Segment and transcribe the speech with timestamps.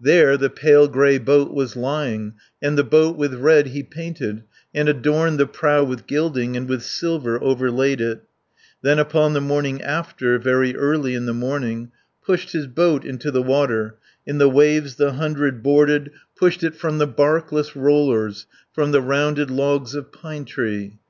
[0.00, 4.44] There the pale grey boat was lying, And the boat with red he painted, 10
[4.76, 8.22] And adorned the prow with gilding, And with silver overlaid it;
[8.82, 11.90] Then upon the morning after, Very early in the morning,
[12.24, 16.98] Pushed his boat into the water, In the waves the hundred boarded, Pushed it from
[16.98, 21.00] the barkless rollers, From the rounded logs of pine tree.